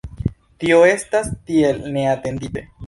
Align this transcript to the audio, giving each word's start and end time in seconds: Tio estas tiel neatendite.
Tio 0.63 0.79
estas 0.93 1.31
tiel 1.51 1.87
neatendite. 1.99 2.69